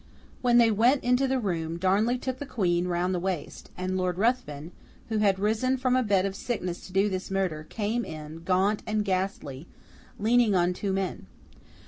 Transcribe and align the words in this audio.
When 0.41 0.57
they 0.57 0.71
went 0.71 1.03
into 1.03 1.27
the 1.27 1.37
room, 1.37 1.77
Darnley 1.77 2.17
took 2.17 2.39
the 2.39 2.47
Queen 2.47 2.87
round 2.87 3.13
the 3.13 3.19
waist, 3.19 3.69
and 3.77 3.95
Lord 3.97 4.17
Ruthven, 4.17 4.71
who 5.09 5.19
had 5.19 5.37
risen 5.37 5.77
from 5.77 5.95
a 5.95 6.01
bed 6.01 6.25
of 6.25 6.35
sickness 6.35 6.87
to 6.87 6.91
do 6.91 7.07
this 7.07 7.29
murder, 7.29 7.67
came 7.69 8.03
in, 8.03 8.41
gaunt 8.43 8.81
and 8.87 9.05
ghastly, 9.05 9.67
leaning 10.17 10.55
on 10.55 10.73
two 10.73 10.91
men. 10.91 11.27